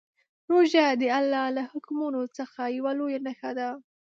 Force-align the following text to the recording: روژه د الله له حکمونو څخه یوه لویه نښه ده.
روژه 0.51 0.85
د 1.01 1.03
الله 1.19 1.45
له 1.57 1.63
حکمونو 1.71 2.21
څخه 2.37 2.61
یوه 2.77 2.91
لویه 2.99 3.19
نښه 3.25 3.51
ده. 3.57 3.69